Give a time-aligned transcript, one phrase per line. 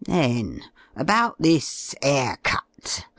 [0.03, 0.63] Then
[0.95, 3.05] about this * air cut.